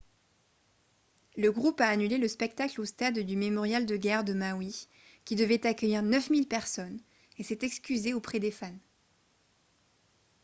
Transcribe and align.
le 1.37 1.51
groupe 1.51 1.79
a 1.79 1.87
annulé 1.87 2.17
le 2.17 2.27
spectacle 2.27 2.81
au 2.81 2.85
stade 2.85 3.19
du 3.19 3.35
mémorial 3.37 3.85
de 3.85 3.95
guerre 3.97 4.23
de 4.23 4.33
maui 4.33 4.87
qui 5.25 5.35
devait 5.35 5.63
accueillir 5.67 6.01
9 6.01 6.27
000 6.29 6.45
personnes 6.45 6.99
et 7.37 7.43
s’est 7.43 7.59
excusé 7.61 8.15
auprès 8.15 8.39
des 8.39 8.49
fans 8.49 8.71